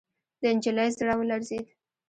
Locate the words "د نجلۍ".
0.41-0.89